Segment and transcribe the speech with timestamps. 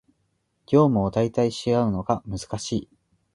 [0.65, 2.89] 業務を代替し合うのが難しい